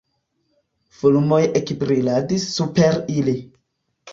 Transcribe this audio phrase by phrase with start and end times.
[1.01, 3.37] Fulmoj ekbriladis super ili.